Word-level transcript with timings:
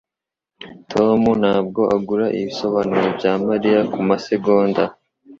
Tom 0.91 1.21
ntabwo 1.41 1.81
agura 1.95 2.25
ibisobanuro 2.39 3.07
bya 3.17 3.33
Mariya 3.47 3.79
kumasegonda. 3.93 4.83